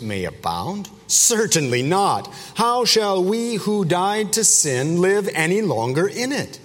[0.00, 0.88] may abound?
[1.06, 2.32] Certainly not.
[2.54, 6.60] How shall we who died to sin live any longer in it?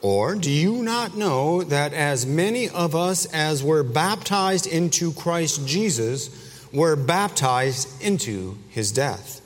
[0.00, 5.66] Or do you not know that as many of us as were baptized into Christ
[5.66, 6.30] Jesus
[6.72, 9.40] were baptized into his death?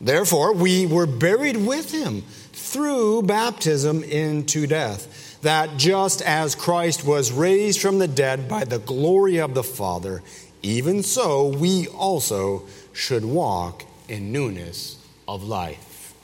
[0.00, 2.22] Therefore, we were buried with him
[2.52, 8.78] through baptism into death, that just as Christ was raised from the dead by the
[8.80, 10.22] glory of the Father,
[10.62, 16.14] even so we also should walk in newness of life.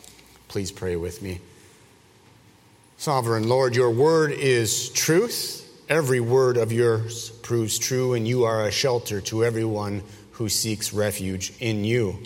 [0.48, 1.40] Please pray with me.
[2.96, 5.64] Sovereign Lord, your word is truth.
[5.88, 10.92] Every word of yours proves true, and you are a shelter to everyone who seeks
[10.92, 12.18] refuge in you.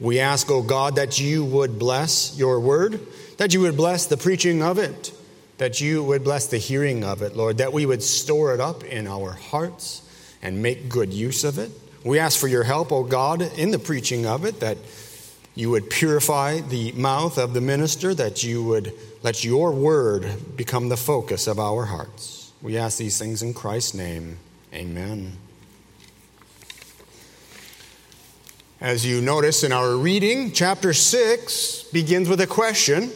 [0.00, 3.00] We ask, O oh God, that you would bless your word,
[3.38, 5.12] that you would bless the preaching of it,
[5.58, 8.82] that you would bless the hearing of it, Lord, that we would store it up
[8.84, 10.02] in our hearts
[10.42, 11.70] and make good use of it.
[12.04, 14.76] We ask for your help, O oh God, in the preaching of it, that
[15.54, 20.88] you would purify the mouth of the minister, that you would let your word become
[20.88, 22.52] the focus of our hearts.
[22.60, 24.38] We ask these things in Christ's name.
[24.74, 25.36] Amen.
[28.80, 33.12] As you notice in our reading, chapter 6 begins with a question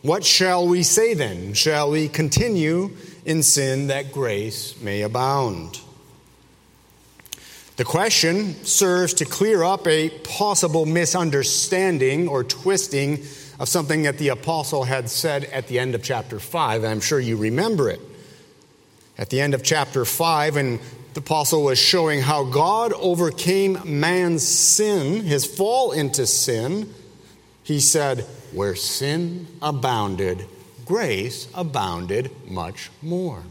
[0.00, 1.52] What shall we say then?
[1.52, 5.80] Shall we continue in sin that grace may abound?
[7.78, 13.22] The question serves to clear up a possible misunderstanding or twisting
[13.60, 16.82] of something that the apostle had said at the end of chapter 5.
[16.82, 18.00] I'm sure you remember it.
[19.16, 20.80] At the end of chapter 5, and
[21.14, 26.92] the apostle was showing how God overcame man's sin, his fall into sin.
[27.62, 30.46] He said, Where sin abounded,
[30.84, 33.44] grace abounded much more.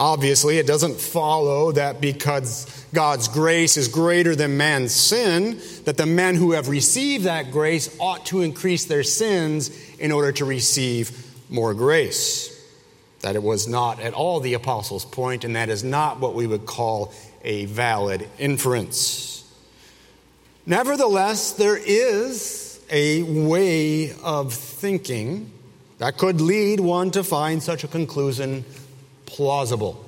[0.00, 6.06] Obviously, it doesn't follow that because God's grace is greater than man's sin, that the
[6.06, 11.12] men who have received that grace ought to increase their sins in order to receive
[11.50, 12.48] more grace.
[13.20, 16.46] That it was not at all the apostles' point, and that is not what we
[16.46, 17.12] would call
[17.44, 19.44] a valid inference.
[20.64, 25.52] Nevertheless, there is a way of thinking
[25.98, 28.64] that could lead one to find such a conclusion
[29.30, 30.04] plausible.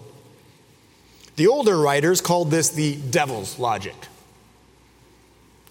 [1.37, 3.95] The older writers called this the devil's logic.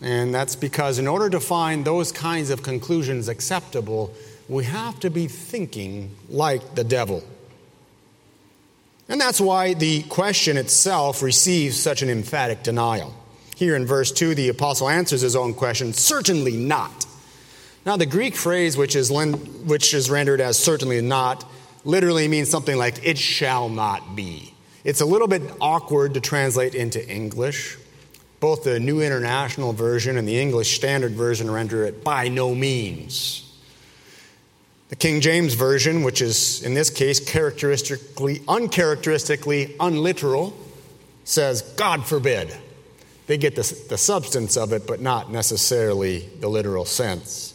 [0.02, 4.14] And that's because, in order to find those kinds of conclusions acceptable,
[4.50, 7.24] we have to be thinking like the devil.
[9.08, 13.14] And that's why the question itself receives such an emphatic denial.
[13.56, 17.06] Here in verse 2, the apostle answers his own question certainly not.
[17.86, 21.44] Now, the Greek phrase, which is, which is rendered as certainly not,
[21.84, 24.54] literally means something like, it shall not be.
[24.84, 27.78] It's a little bit awkward to translate into English.
[28.40, 33.48] Both the New International Version and the English Standard Version render it by no means.
[34.90, 40.58] The King James Version, which is in this case characteristically, uncharacteristically unliteral,
[41.24, 42.54] says, God forbid.
[43.28, 47.51] They get the, the substance of it, but not necessarily the literal sense.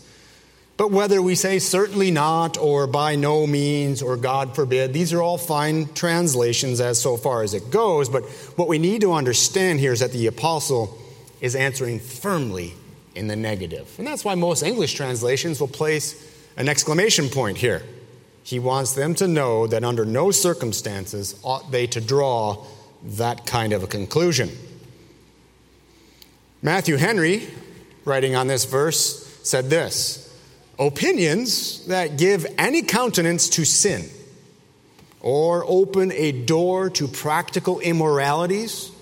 [0.76, 5.22] But whether we say certainly not, or by no means, or God forbid, these are
[5.22, 8.10] all fine translations as so far as it goes.
[8.10, 8.24] But
[8.56, 10.98] what we need to understand here is that the apostle
[11.40, 12.74] is answering firmly
[13.14, 13.94] in the negative.
[13.96, 16.22] And that's why most English translations will place
[16.58, 17.82] an exclamation point here.
[18.42, 22.64] He wants them to know that under no circumstances ought they to draw
[23.02, 24.50] that kind of a conclusion.
[26.62, 27.48] Matthew Henry,
[28.04, 30.25] writing on this verse, said this
[30.78, 34.08] opinions that give any countenance to sin
[35.20, 38.92] or open a door to practical immoralities,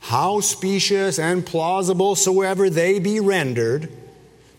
[0.00, 3.90] how specious and plausible soever they be rendered,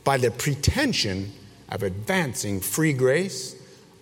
[0.03, 1.31] by the pretension
[1.69, 3.55] of advancing free grace,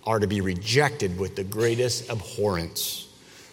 [0.04, 3.08] are to be rejected with the greatest abhorrence.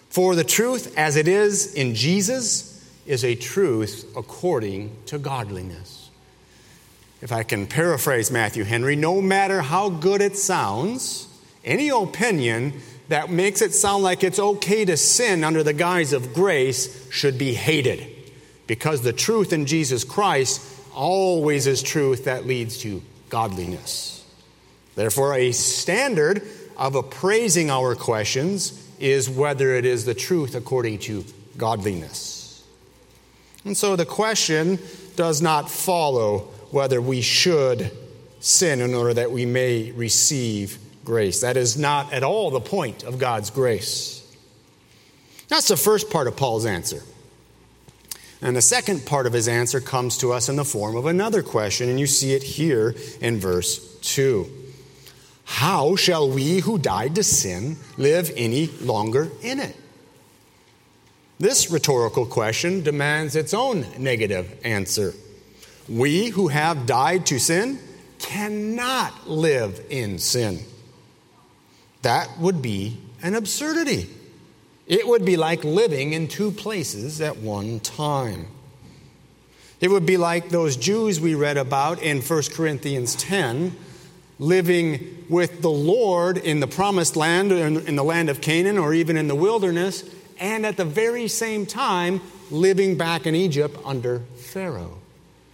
[0.08, 5.97] For the truth as it is in Jesus is a truth according to godliness
[7.20, 11.26] if I can paraphrase Matthew Henry, no matter how good it sounds,
[11.64, 16.34] any opinion that makes it sound like it's okay to sin under the guise of
[16.34, 18.06] grace should be hated.
[18.66, 20.60] Because the truth in Jesus Christ
[20.94, 24.26] always is truth that leads to godliness.
[24.94, 26.42] Therefore, a standard
[26.76, 31.24] of appraising our questions is whether it is the truth according to
[31.56, 32.64] godliness.
[33.64, 34.78] And so the question
[35.16, 37.90] does not follow whether we should
[38.40, 41.40] sin in order that we may receive grace.
[41.40, 44.14] That is not at all the point of God's grace.
[45.48, 47.02] That's the first part of Paul's answer.
[48.40, 51.42] And the second part of his answer comes to us in the form of another
[51.42, 54.48] question, and you see it here in verse 2.
[55.44, 59.74] How shall we who died to sin live any longer in it?
[61.38, 65.14] This rhetorical question demands its own negative answer.
[65.88, 67.78] We who have died to sin
[68.18, 70.60] cannot live in sin.
[72.02, 74.08] That would be an absurdity.
[74.86, 78.46] It would be like living in two places at one time.
[79.80, 83.76] It would be like those Jews we read about in 1 Corinthians 10,
[84.38, 89.16] living with the Lord in the promised land, in the land of Canaan, or even
[89.16, 90.04] in the wilderness,
[90.40, 92.20] and at the very same time
[92.50, 94.98] living back in Egypt under Pharaoh.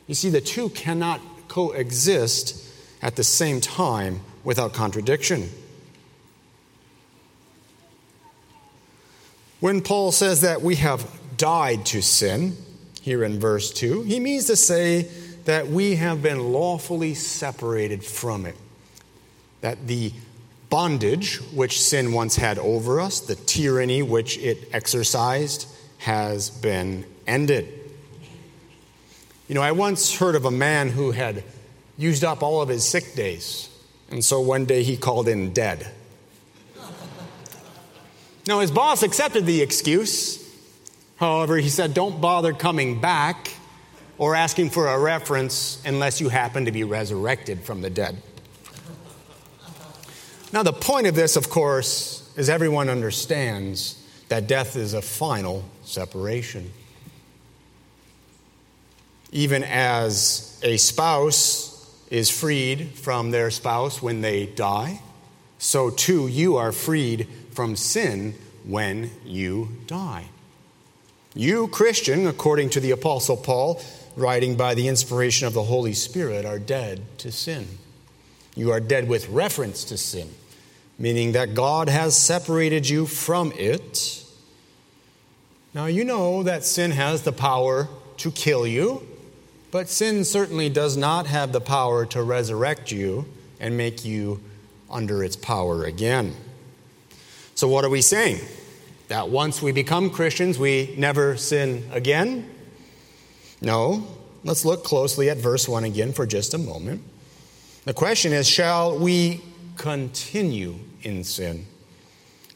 [0.07, 2.67] You see, the two cannot coexist
[3.01, 5.51] at the same time without contradiction.
[9.61, 12.57] When Paul says that we have died to sin,
[13.01, 15.03] here in verse 2, he means to say
[15.45, 18.57] that we have been lawfully separated from it.
[19.61, 20.13] That the
[20.71, 25.69] bondage which sin once had over us, the tyranny which it exercised,
[25.99, 27.84] has been ended.
[29.47, 31.45] You know, I once heard of a man who had
[31.99, 33.69] used up all of his sick days,
[34.11, 35.91] and so one day he called in dead.
[38.47, 40.41] Now, his boss accepted the excuse.
[41.17, 43.53] However, he said, Don't bother coming back
[44.17, 48.23] or asking for a reference unless you happen to be resurrected from the dead.
[50.53, 55.65] Now, the point of this, of course, is everyone understands that death is a final
[55.83, 56.71] separation.
[59.35, 65.01] Even as a spouse is freed from their spouse when they die,
[65.59, 68.35] so too you are freed from sin
[68.65, 70.27] when you die.
[71.35, 73.83] You, Christian, according to the Apostle Paul,
[74.15, 77.67] writing by the inspiration of the Holy Spirit, are dead to sin.
[78.55, 80.31] You are dead with reference to sin,
[80.97, 84.23] meaning that God has separated you from it.
[85.75, 87.89] Now, you know that sin has the power
[88.19, 89.05] to kill you,
[89.75, 93.27] but sin certainly does not have the power to resurrect you
[93.59, 94.41] and make you
[94.89, 96.33] under its power again.
[97.57, 98.39] So, what are we saying?
[99.09, 102.49] That once we become Christians, we never sin again?
[103.61, 104.07] No.
[104.45, 107.03] Let's look closely at verse 1 again for just a moment.
[107.85, 109.41] The question is Shall we
[109.77, 111.67] continue in sin?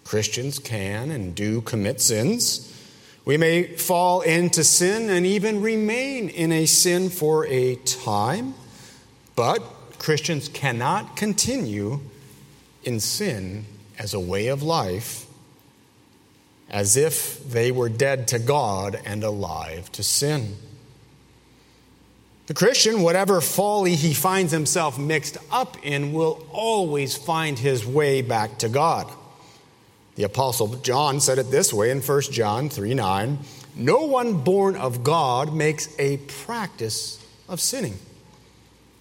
[0.04, 2.77] Christians can and do commit sins.
[3.28, 8.54] We may fall into sin and even remain in a sin for a time,
[9.36, 9.58] but
[9.98, 12.00] Christians cannot continue
[12.84, 13.66] in sin
[13.98, 15.26] as a way of life
[16.70, 20.56] as if they were dead to God and alive to sin.
[22.46, 28.22] The Christian, whatever folly he finds himself mixed up in, will always find his way
[28.22, 29.06] back to God.
[30.18, 33.38] The Apostle John said it this way in 1 John 3 9
[33.76, 37.94] No one born of God makes a practice of sinning,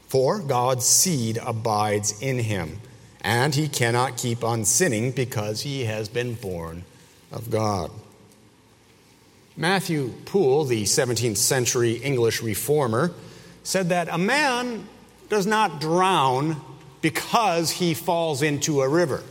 [0.07, 2.79] for God's seed abides in him
[3.21, 6.83] and he cannot keep on sinning because he has been born
[7.31, 7.89] of God.
[9.55, 13.11] Matthew Poole, the 17th century English reformer,
[13.63, 14.87] said that a man
[15.29, 16.61] does not drown
[17.01, 19.23] because he falls into a river.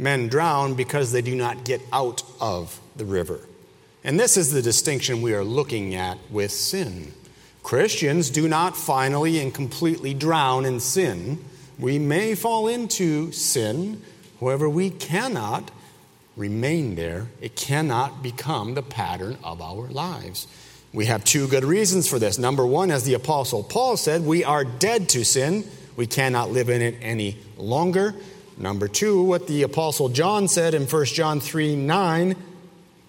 [0.00, 3.40] Men drown because they do not get out of the river.
[4.02, 7.12] And this is the distinction we are looking at with sin.
[7.62, 11.38] Christians do not finally and completely drown in sin
[11.80, 14.02] we may fall into sin,
[14.38, 15.70] however, we cannot
[16.36, 17.28] remain there.
[17.40, 20.46] It cannot become the pattern of our lives.
[20.92, 22.38] We have two good reasons for this.
[22.38, 25.64] Number one, as the Apostle Paul said, we are dead to sin.
[25.96, 28.14] We cannot live in it any longer.
[28.60, 32.36] Number two, what the Apostle John said in 1 John 3 9,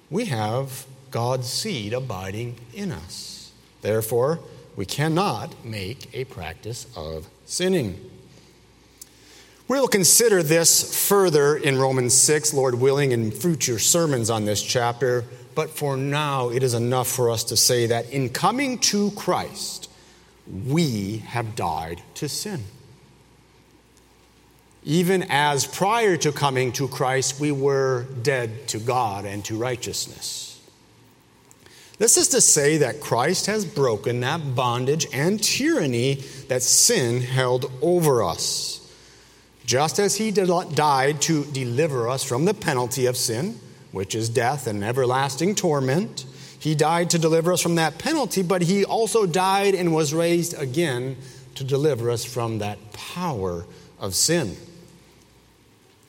[0.09, 3.51] we have God's seed abiding in us.
[3.81, 4.39] Therefore,
[4.77, 7.99] we cannot make a practice of sinning.
[9.67, 15.25] We'll consider this further in Romans 6, Lord willing, in future sermons on this chapter.
[15.53, 19.89] But for now, it is enough for us to say that in coming to Christ,
[20.47, 22.63] we have died to sin.
[24.83, 30.59] Even as prior to coming to Christ, we were dead to God and to righteousness.
[31.99, 36.15] This is to say that Christ has broken that bondage and tyranny
[36.47, 38.79] that sin held over us.
[39.65, 43.59] Just as he died to deliver us from the penalty of sin,
[43.91, 46.25] which is death and everlasting torment,
[46.59, 50.55] He died to deliver us from that penalty, but he also died and was raised
[50.57, 51.17] again
[51.55, 53.65] to deliver us from that power
[53.99, 54.55] of sin.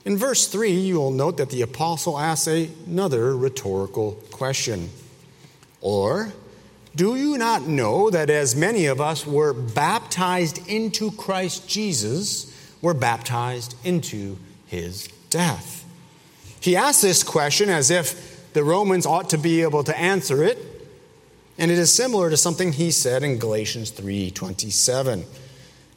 [0.04, 4.90] In verse 3, you will note that the apostle asks another rhetorical question.
[5.80, 6.32] Or,
[6.96, 12.94] do you not know that as many of us were baptized into Christ Jesus, were
[12.94, 15.84] baptized into his death?
[16.60, 20.58] He asks this question as if the Romans ought to be able to answer it.
[21.58, 25.24] And it is similar to something he said in Galatians 3:27.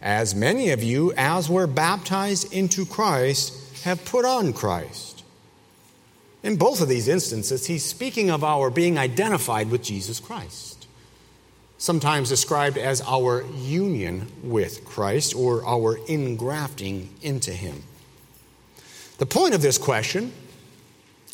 [0.01, 3.53] As many of you as were baptized into Christ
[3.86, 5.24] have put on Christ.
[6.42, 10.88] In both of these instances, he's speaking of our being identified with Jesus Christ,
[11.77, 17.84] sometimes described as our union with Christ or our ingrafting into him.
[19.20, 20.34] The point of this question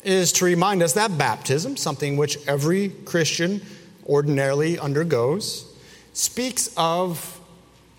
[0.04, 3.62] is to remind us that baptism, something which every Christian
[4.06, 5.74] ordinarily undergoes,
[6.12, 7.40] speaks of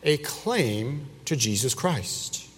[0.03, 2.49] a claim to Jesus Christ.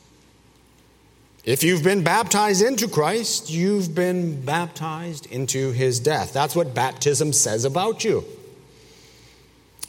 [1.46, 6.34] If you've been baptized into Christ, you've been baptized into his death.
[6.34, 8.26] That's what baptism says about you,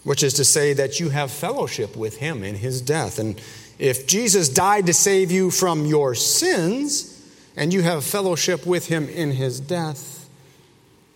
[0.05, 3.19] which is to say that you have fellowship with him in his death.
[3.19, 3.41] And
[3.79, 7.15] if Jesus died to save you from your sins,
[7.57, 10.29] and you have fellowship with him in his death,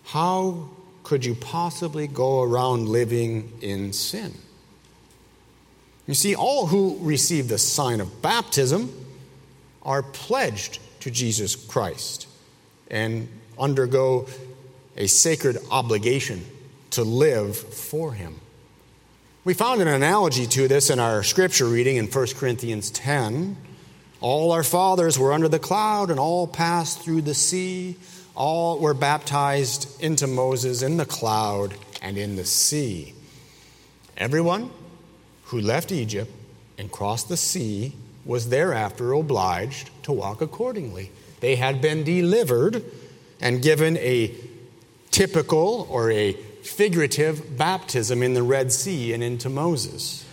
[0.07, 0.71] how
[1.03, 4.33] could you possibly go around living in sin?
[6.07, 8.91] You see, all who receive the sign of baptism
[9.83, 12.27] are pledged to Jesus Christ
[12.91, 14.27] and undergo
[14.97, 16.45] a sacred obligation
[16.91, 18.41] to live for him.
[19.45, 23.57] We found an analogy to this in our scripture reading in 1 Corinthians 10
[24.21, 27.97] all our fathers were under the cloud, and all passed through the sea.
[28.37, 33.15] All were baptized into Moses in the cloud and in the sea.
[34.17, 34.71] Everyone
[35.45, 36.31] who left Egypt
[36.79, 41.11] and crossed the sea was thereafter obliged to walk accordingly.
[41.41, 42.85] They had been delivered
[43.41, 44.35] and given a
[45.11, 50.25] typical or a figurative baptism in the Red Sea and into Moses.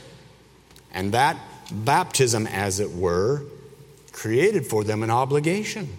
[0.94, 1.38] And that
[1.72, 3.44] baptism, as it were,
[4.12, 5.90] created for them an obligation.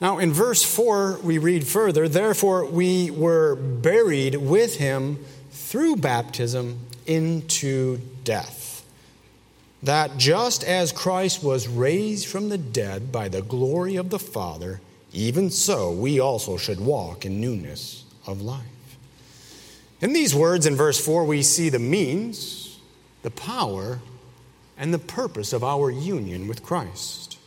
[0.00, 6.80] Now, in verse 4, we read further, therefore, we were buried with him through baptism
[7.06, 8.65] into death.
[9.82, 14.80] That just as Christ was raised from the dead by the glory of the Father,
[15.12, 18.62] even so we also should walk in newness of life.
[20.00, 22.78] In these words in verse 4, we see the means,
[23.22, 24.00] the power,
[24.76, 27.38] and the purpose of our union with Christ.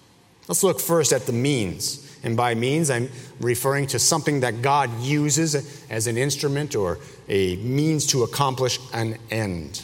[0.48, 2.06] Let's look first at the means.
[2.24, 3.10] And by means, I'm
[3.40, 9.18] referring to something that God uses as an instrument or a means to accomplish an
[9.30, 9.84] end.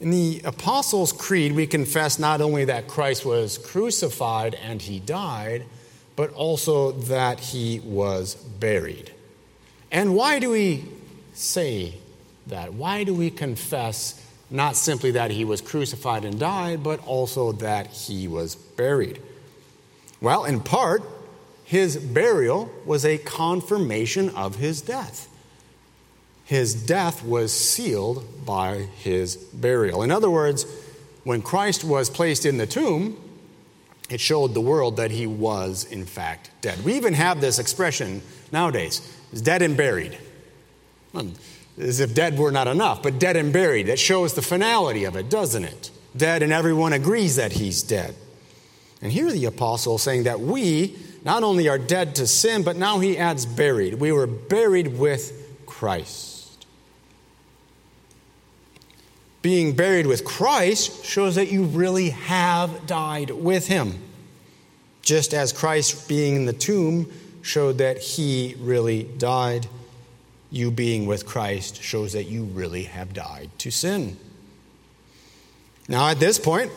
[0.00, 5.64] In the Apostles' Creed, we confess not only that Christ was crucified and he died,
[6.14, 9.12] but also that he was buried.
[9.90, 10.84] And why do we
[11.34, 11.94] say
[12.46, 12.74] that?
[12.74, 17.88] Why do we confess not simply that he was crucified and died, but also that
[17.88, 19.20] he was buried.
[20.20, 21.02] Well, in part,
[21.64, 25.27] his burial was a confirmation of his death.
[26.48, 30.02] His death was sealed by his burial.
[30.02, 30.64] In other words,
[31.22, 33.18] when Christ was placed in the tomb,
[34.08, 36.82] it showed the world that he was, in fact, dead.
[36.82, 40.14] We even have this expression nowadays dead and buried
[41.12, 41.32] hmm.
[41.78, 43.88] as if dead were not enough, but dead and buried.
[43.88, 45.90] That shows the finality of it, doesn't it?
[46.16, 48.14] Dead, and everyone agrees that he's dead.
[49.02, 53.00] And here the apostle saying that we not only are dead to sin, but now
[53.00, 54.00] he adds buried.
[54.00, 56.37] We were buried with Christ.
[59.42, 64.02] Being buried with Christ shows that you really have died with him.
[65.02, 67.10] Just as Christ being in the tomb
[67.42, 69.66] showed that he really died
[70.50, 74.16] you being with Christ shows that you really have died to sin.
[75.88, 76.70] Now, at this point,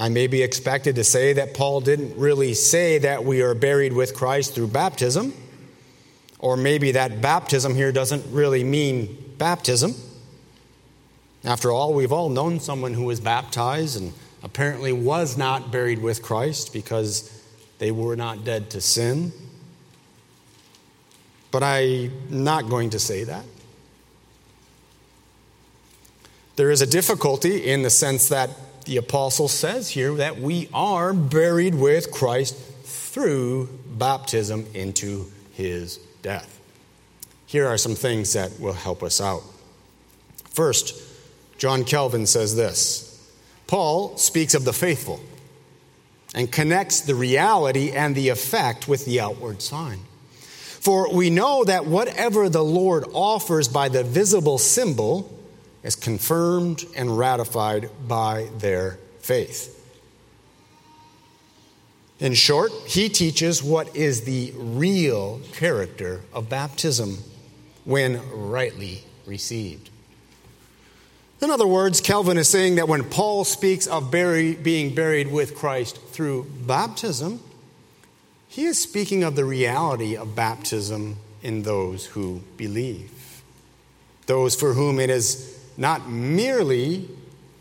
[0.00, 3.92] I may be expected to say that Paul didn't really say that we are buried
[3.92, 5.34] with Christ through baptism,
[6.38, 9.94] or maybe that baptism here doesn't really mean baptism.
[11.44, 16.22] After all, we've all known someone who was baptized and apparently was not buried with
[16.22, 17.42] Christ because
[17.78, 19.32] they were not dead to sin.
[21.50, 23.44] But I'm not going to say that.
[26.56, 28.50] There is a difficulty in the sense that
[28.84, 36.58] the apostle says here that we are buried with Christ through baptism into his death.
[37.46, 39.42] Here are some things that will help us out.
[40.50, 41.07] First,
[41.58, 43.04] John Calvin says this
[43.66, 45.20] Paul speaks of the faithful
[46.34, 50.00] and connects the reality and the effect with the outward sign.
[50.80, 55.30] For we know that whatever the Lord offers by the visible symbol
[55.82, 59.74] is confirmed and ratified by their faith.
[62.20, 67.18] In short, he teaches what is the real character of baptism
[67.84, 69.90] when rightly received.
[71.40, 75.54] In other words, Calvin is saying that when Paul speaks of bury, being buried with
[75.54, 77.40] Christ through baptism,
[78.48, 83.42] he is speaking of the reality of baptism in those who believe.
[84.26, 87.08] Those for whom it is not merely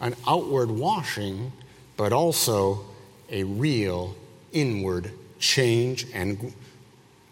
[0.01, 1.51] an outward washing,
[1.97, 2.83] but also
[3.29, 4.15] a real
[4.53, 6.51] inward change and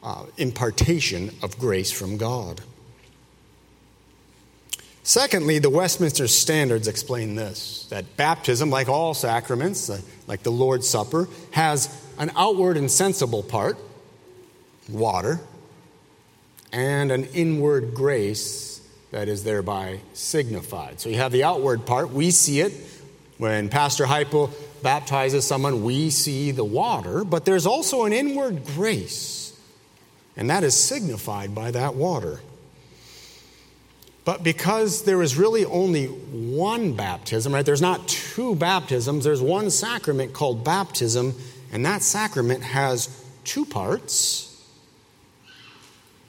[0.04, 2.62] uh, impartation of grace from God.
[5.06, 10.90] Secondly, the Westminster Standards explain this that baptism, like all sacraments, uh, like the Lord's
[10.90, 13.78] Supper, has an outward and sensible part,
[14.90, 15.40] water,
[16.74, 18.82] and an inward grace
[19.12, 21.00] that is thereby signified.
[21.00, 22.74] So you have the outward part, we see it.
[23.38, 29.56] When Pastor Heipel baptizes someone, we see the water, but there's also an inward grace,
[30.36, 32.40] and that is signified by that water.
[34.26, 37.66] But because there is really only one baptism, right?
[37.66, 41.36] There's not two baptisms, there's one sacrament called baptism,
[41.72, 44.52] and that sacrament has two parts.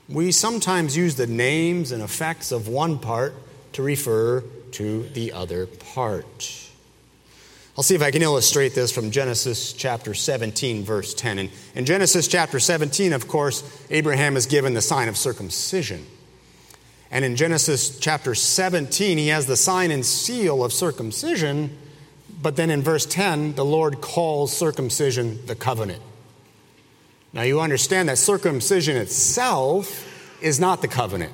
[0.08, 3.34] We sometimes use the names and effects of one part
[3.72, 6.62] to refer to the other part.
[7.76, 11.38] I'll see if I can illustrate this from Genesis chapter 17, verse 10.
[11.38, 16.06] And in Genesis chapter 17, of course, Abraham is given the sign of circumcision.
[17.10, 21.76] And in Genesis chapter 17, he has the sign and seal of circumcision.
[22.42, 26.02] But then in verse 10, the Lord calls circumcision the covenant.
[27.32, 30.04] Now you understand that circumcision itself
[30.42, 31.32] is not the covenant.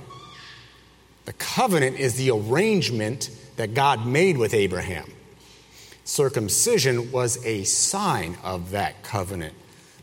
[1.24, 5.10] The covenant is the arrangement that God made with Abraham.
[6.04, 9.54] Circumcision was a sign of that covenant.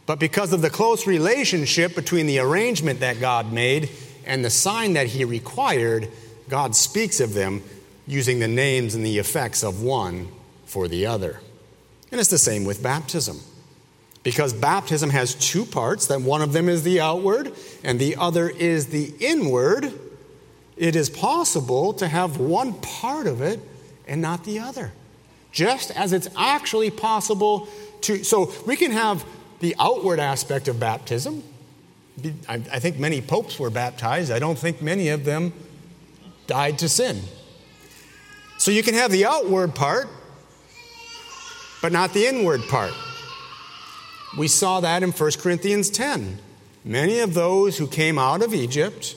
[0.05, 3.89] But because of the close relationship between the arrangement that God made
[4.29, 6.07] and the sign that he required,
[6.47, 7.63] God speaks of them
[8.07, 10.27] using the names and the effects of one
[10.65, 11.41] for the other.
[12.11, 13.39] And it's the same with baptism.
[14.21, 18.47] Because baptism has two parts, that one of them is the outward and the other
[18.49, 19.91] is the inward,
[20.77, 23.59] it is possible to have one part of it
[24.07, 24.91] and not the other.
[25.51, 27.67] Just as it's actually possible
[28.01, 29.25] to, so we can have
[29.59, 31.43] the outward aspect of baptism,
[32.47, 34.31] I think many popes were baptized.
[34.31, 35.53] I don't think many of them
[36.47, 37.21] died to sin.
[38.57, 40.07] So you can have the outward part,
[41.81, 42.93] but not the inward part.
[44.37, 46.39] We saw that in 1 Corinthians 10.
[46.85, 49.15] Many of those who came out of Egypt,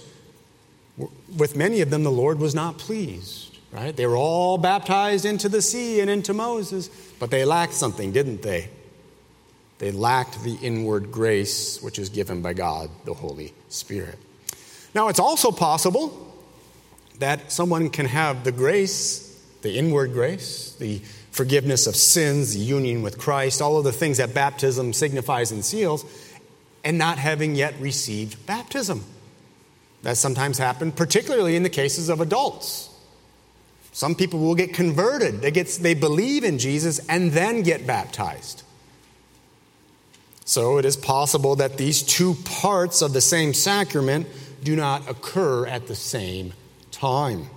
[1.37, 3.95] with many of them, the Lord was not pleased, right?
[3.95, 6.89] They were all baptized into the sea and into Moses,
[7.19, 8.69] but they lacked something, didn't they?
[9.83, 14.17] They lacked the inward grace which is given by God, the Holy Spirit.
[14.95, 16.33] Now, it's also possible
[17.19, 20.99] that someone can have the grace, the inward grace, the
[21.33, 25.65] forgiveness of sins, the union with Christ, all of the things that baptism signifies and
[25.65, 26.05] seals,
[26.85, 29.03] and not having yet received baptism.
[30.03, 32.89] That sometimes happens, particularly in the cases of adults.
[33.91, 35.41] Some people will get converted.
[35.41, 38.63] They, get, they believe in Jesus and then get baptized.
[40.45, 44.27] So it is possible that these two parts of the same sacrament
[44.63, 46.53] do not occur at the same
[46.91, 47.49] time.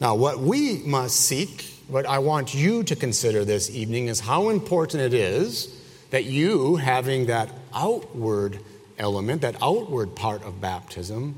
[0.00, 4.48] Now, what we must seek, what I want you to consider this evening, is how
[4.48, 5.78] important it is
[6.10, 8.58] that you, having that outward
[8.98, 11.36] element, that outward part of baptism,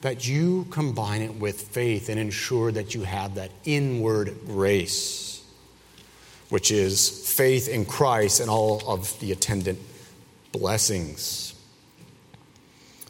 [0.00, 5.35] that you combine it with faith and ensure that you have that inward grace
[6.48, 9.78] which is faith in Christ and all of the attendant
[10.52, 11.54] blessings.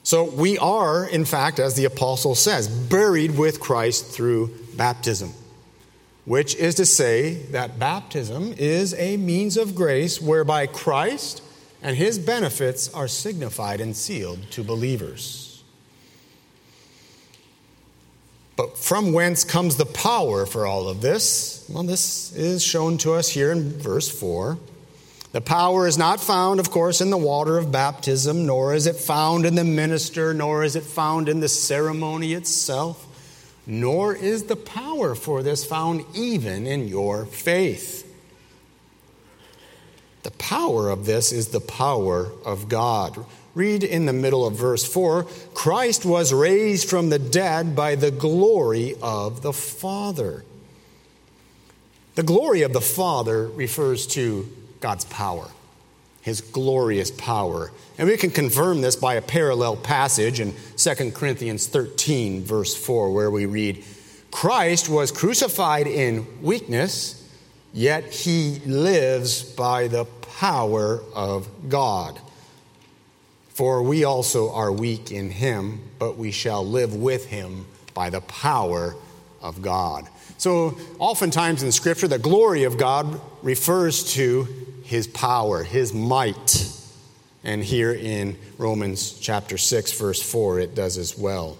[0.03, 5.33] So we are, in fact, as the apostle says, buried with Christ through baptism,
[6.25, 11.43] which is to say that baptism is a means of grace whereby Christ
[11.83, 15.46] and his benefits are signified and sealed to believers.
[18.57, 21.65] But from whence comes the power for all of this?
[21.69, 24.59] Well, this is shown to us here in verse 4
[25.33, 28.97] The power is not found, of course, in the water of baptism, nor is it
[28.97, 33.07] found in the minister, nor is it found in the ceremony itself,
[33.67, 38.05] nor is the power for this found even in your faith.
[40.23, 43.27] The power of this is the power of God.
[43.57, 48.11] Read in the middle of verse 4 Christ was raised from the dead by the
[48.11, 50.45] glory of the Father.
[52.17, 54.47] The glory of the Father refers to
[54.81, 55.49] God's power,
[56.21, 57.73] His glorious power.
[57.97, 63.11] And we can confirm this by a parallel passage in 2 Corinthians 13, verse 4,
[63.11, 63.83] where we read,
[64.31, 67.27] Christ was crucified in weakness,
[67.73, 72.21] yet he lives by the power of God.
[73.57, 77.65] For we also are weak in him, but we shall live with him
[77.95, 78.95] by the power
[79.41, 80.07] of God.
[80.37, 84.47] So, oftentimes in Scripture, the glory of God refers to
[84.85, 86.71] his power, his might.
[87.45, 91.57] And here in Romans chapter 6, verse 4, it does as well.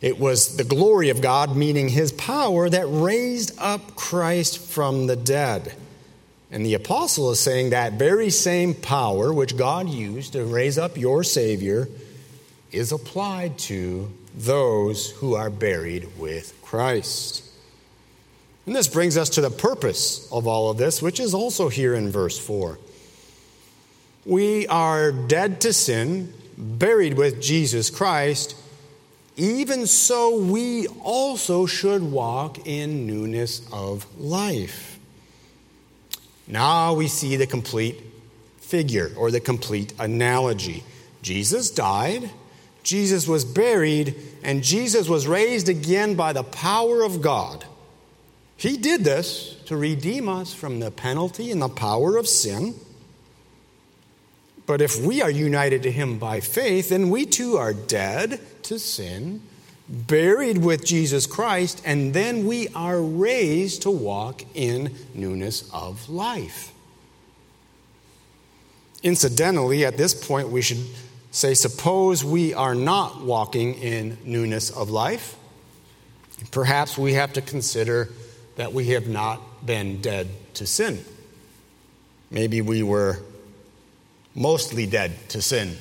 [0.00, 5.16] It was the glory of God, meaning his power, that raised up Christ from the
[5.16, 5.74] dead.
[6.52, 10.98] And the apostle is saying that very same power which God used to raise up
[10.98, 11.88] your Savior
[12.70, 17.42] is applied to those who are buried with Christ.
[18.66, 21.94] And this brings us to the purpose of all of this, which is also here
[21.94, 22.78] in verse 4.
[24.26, 28.54] We are dead to sin, buried with Jesus Christ.
[29.36, 34.91] Even so, we also should walk in newness of life.
[36.46, 38.00] Now we see the complete
[38.58, 40.84] figure or the complete analogy.
[41.22, 42.30] Jesus died,
[42.82, 47.64] Jesus was buried, and Jesus was raised again by the power of God.
[48.56, 52.74] He did this to redeem us from the penalty and the power of sin.
[54.66, 58.78] But if we are united to Him by faith, then we too are dead to
[58.78, 59.42] sin,
[59.92, 66.72] buried with Jesus Christ, and then we are raised to walk in newness of life.
[69.02, 70.82] Incidentally, at this point, we should
[71.30, 75.36] say, suppose we are not walking in newness of life.
[76.50, 78.08] Perhaps we have to consider
[78.56, 81.04] that we have not been dead to sin.
[82.30, 83.18] Maybe we were
[84.34, 85.76] mostly dead to sin,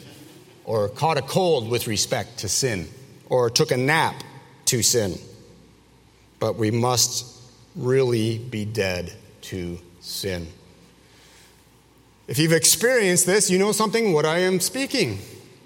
[0.66, 2.88] or caught a cold with respect to sin,
[3.32, 4.24] or took a nap
[4.66, 5.18] to sin.
[6.40, 7.26] But we must
[7.78, 9.14] really be dead
[9.44, 10.48] to sin.
[12.28, 15.20] If you've experienced this, you know something what I am speaking.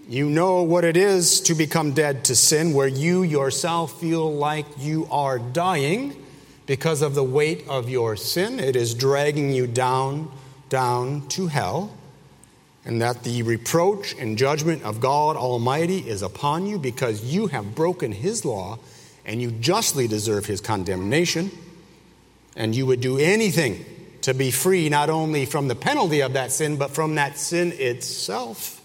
[0.08, 4.68] You know what it is to become dead to sin, where you yourself feel like
[4.78, 6.16] you are dying
[6.68, 8.60] because of the weight of your sin.
[8.60, 10.32] It is dragging you down,
[10.70, 11.98] down to hell.
[12.86, 17.74] And that the reproach and judgment of God Almighty is upon you because you have
[17.74, 18.78] broken His law
[19.26, 21.50] and you justly deserve His condemnation.
[22.56, 23.84] And you would do anything
[24.22, 27.74] to be free not only from the penalty of that sin, but from that sin
[27.74, 28.82] itself.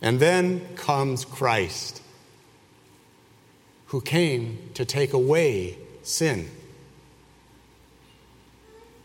[0.00, 2.02] And then comes Christ,
[3.86, 6.48] who came to take away sin.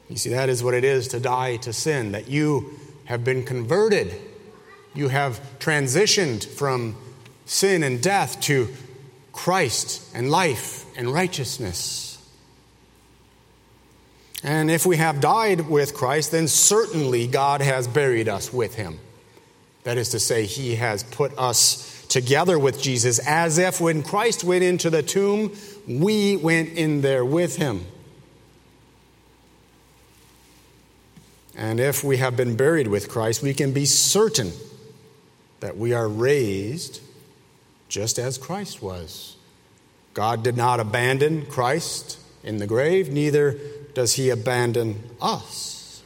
[0.10, 3.44] You see, that is what it is to die to sin, that you have been
[3.44, 4.14] converted.
[4.94, 6.96] You have transitioned from
[7.46, 8.70] sin and death to
[9.32, 12.10] Christ and life and righteousness.
[14.44, 19.00] And if we have died with Christ, then certainly God has buried us with him.
[19.84, 24.44] That is to say, he has put us together with Jesus as if when Christ
[24.44, 25.56] went into the tomb,
[25.88, 27.86] we went in there with him.
[31.56, 34.52] And if we have been buried with Christ, we can be certain
[35.60, 37.02] that we are raised
[37.90, 39.36] just as Christ was.
[40.14, 43.58] God did not abandon Christ in the grave, neither
[43.94, 46.04] does he abandon us.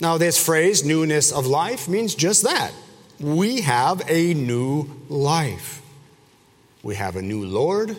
[0.00, 2.72] Now, this phrase, newness of life, means just that.
[3.18, 5.80] We have a new life.
[6.82, 7.96] We have a new Lord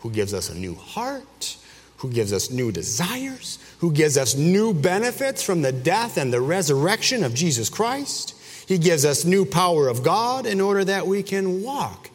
[0.00, 1.56] who gives us a new heart,
[2.00, 6.40] who gives us new desires, who gives us new benefits from the death and the
[6.40, 8.34] resurrection of Jesus Christ.
[8.66, 12.08] He gives us new power of God in order that we can walk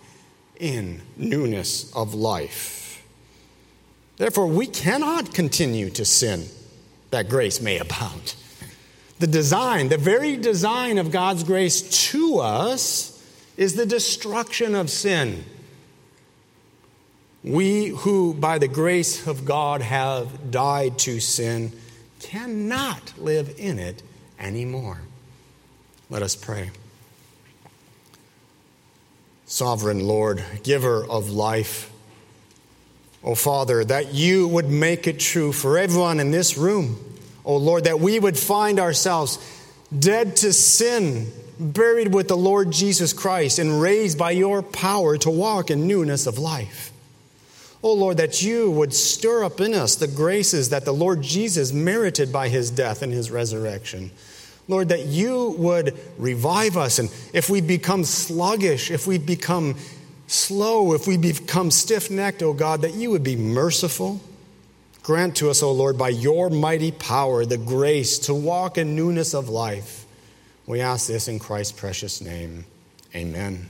[0.60, 3.04] in newness of life.
[4.18, 6.46] Therefore, we cannot continue to sin
[7.12, 8.34] that grace may abound.
[9.20, 13.24] The design, the very design of God's grace to us
[13.56, 15.44] is the destruction of sin.
[17.46, 21.72] We who, by the grace of God, have died to sin
[22.20, 24.02] cannot live in it
[24.40, 25.02] anymore.
[26.10, 26.72] Let us pray.
[29.46, 31.92] Sovereign Lord, giver of life,
[33.24, 36.98] O oh Father, that you would make it true for everyone in this room.
[37.46, 39.38] O oh Lord, that we would find ourselves
[39.98, 45.30] dead to sin, buried with the Lord Jesus Christ, and raised by your power to
[45.30, 46.92] walk in newness of life.
[47.86, 51.22] O oh Lord, that you would stir up in us the graces that the Lord
[51.22, 54.10] Jesus merited by his death and his resurrection.
[54.68, 56.98] Lord, that you would revive us.
[56.98, 59.76] And if we become sluggish, if we become
[60.26, 64.20] slow, if we become stiff necked, O oh God, that you would be merciful.
[65.04, 69.36] Grant to us, O Lord, by your mighty power, the grace to walk in newness
[69.36, 70.08] of life.
[70.66, 72.66] We ask this in Christ's precious name.
[73.14, 73.70] Amen.